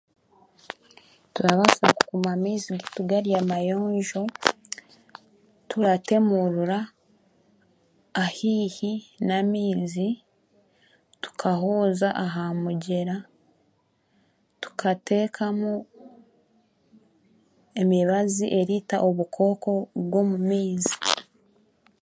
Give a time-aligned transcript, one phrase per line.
[1.33, 2.73] Turabaasa kukuuma amaizi
[3.09, 4.21] gari amayonjo,
[5.69, 6.79] turatemuurura,
[8.23, 8.93] ahaihi
[9.25, 10.07] n'amaizi,
[11.23, 13.17] tukahooza aha mugyera,
[14.61, 15.71] tukateekamu
[17.81, 19.71] emibazi eriita obukooko,
[20.09, 20.95] bw'omu maizi.